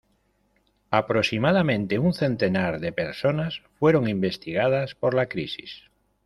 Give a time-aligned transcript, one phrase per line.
[0.89, 5.91] Aproximadamente un centenar de personas fueron investigadas por la crisis.